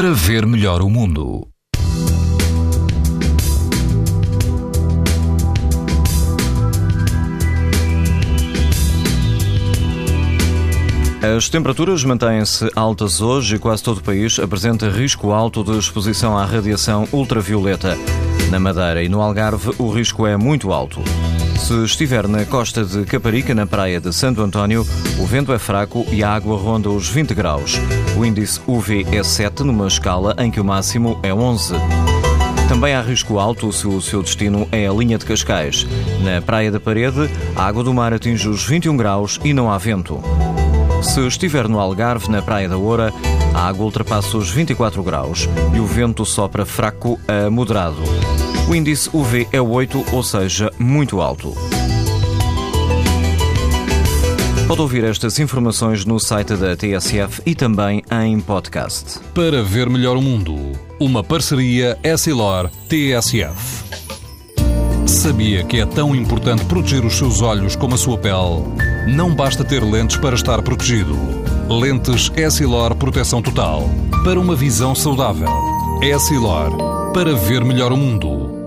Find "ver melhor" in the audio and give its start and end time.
0.12-0.80, 59.62-60.18, 77.34-77.90